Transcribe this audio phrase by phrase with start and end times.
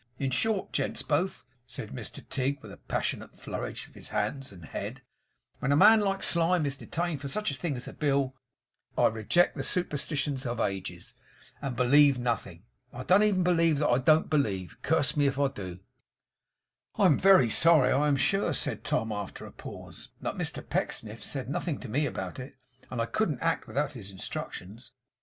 [0.17, 4.65] In short, gents both,' said Mr Tigg with a passionate flourish of his hands and
[4.65, 5.03] head,
[5.59, 8.33] 'when a man like Slyme is detained for such a thing as a bill,
[8.97, 11.13] I reject the superstitions of ages,
[11.61, 12.63] and believe nothing.
[12.91, 15.81] I don't even believe that I DON'T believe, curse me if I do!'
[16.95, 21.23] 'I am very sorry, I am sure,' said Tom after a pause, 'but Mr Pecksniff
[21.23, 22.55] said nothing to me about it,
[22.89, 24.93] and I couldn't act without his instructions.